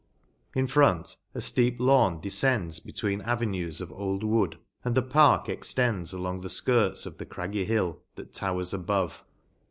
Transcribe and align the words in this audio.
In 0.55 0.65
front, 0.65 1.17
a 1.35 1.37
fteep 1.37 1.75
lawn 1.79 2.19
defcends 2.19 2.83
between 2.83 3.19
ENGLAND. 3.21 3.27
197 3.27 3.29
avenues 3.29 3.81
of 3.81 3.91
old 3.91 4.23
wood, 4.23 4.57
and 4.83 4.95
the 4.95 5.03
park 5.03 5.47
extends 5.47 6.11
along 6.11 6.41
the 6.41 6.47
Ikirts 6.47 7.05
of 7.05 7.19
the 7.19 7.25
craggy 7.27 7.65
hill, 7.65 8.01
that 8.15 8.33
towers 8.33 8.73
above. 8.73 9.23